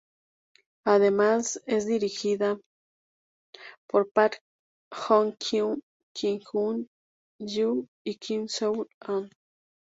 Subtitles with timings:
[0.83, 2.59] Además, es dirigida
[3.87, 4.41] por Park
[4.95, 5.79] Hong Kyun,
[6.11, 6.87] Kim Jung
[7.39, 9.27] Hyun y Kim Seul Ah.